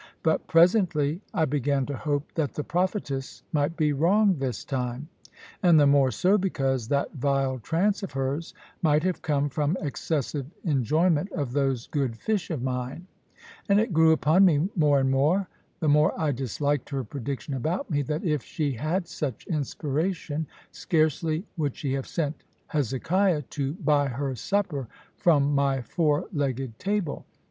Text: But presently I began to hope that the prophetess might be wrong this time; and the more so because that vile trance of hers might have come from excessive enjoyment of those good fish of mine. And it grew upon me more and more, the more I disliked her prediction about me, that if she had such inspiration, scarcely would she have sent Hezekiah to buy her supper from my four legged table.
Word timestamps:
But 0.23 0.47
presently 0.47 1.21
I 1.31 1.45
began 1.45 1.85
to 1.85 1.95
hope 1.95 2.31
that 2.33 2.55
the 2.55 2.63
prophetess 2.63 3.43
might 3.51 3.77
be 3.77 3.93
wrong 3.93 4.39
this 4.39 4.65
time; 4.65 5.09
and 5.61 5.79
the 5.79 5.85
more 5.85 6.09
so 6.09 6.39
because 6.39 6.87
that 6.87 7.13
vile 7.13 7.59
trance 7.59 8.01
of 8.01 8.13
hers 8.13 8.55
might 8.81 9.03
have 9.03 9.21
come 9.21 9.47
from 9.47 9.77
excessive 9.79 10.47
enjoyment 10.63 11.31
of 11.33 11.51
those 11.51 11.85
good 11.85 12.17
fish 12.17 12.49
of 12.49 12.63
mine. 12.63 13.05
And 13.69 13.79
it 13.79 13.93
grew 13.93 14.11
upon 14.11 14.43
me 14.43 14.69
more 14.75 14.99
and 15.01 15.11
more, 15.11 15.47
the 15.81 15.87
more 15.87 16.19
I 16.19 16.31
disliked 16.31 16.89
her 16.89 17.03
prediction 17.03 17.53
about 17.53 17.91
me, 17.91 18.01
that 18.01 18.23
if 18.23 18.41
she 18.41 18.71
had 18.71 19.07
such 19.07 19.45
inspiration, 19.45 20.47
scarcely 20.71 21.45
would 21.57 21.75
she 21.75 21.93
have 21.93 22.07
sent 22.07 22.43
Hezekiah 22.69 23.43
to 23.43 23.73
buy 23.75 24.07
her 24.07 24.33
supper 24.33 24.87
from 25.15 25.53
my 25.53 25.83
four 25.83 26.25
legged 26.33 26.79
table. 26.79 27.27